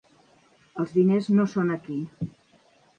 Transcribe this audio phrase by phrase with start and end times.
[0.85, 2.03] Els diners no són aquí.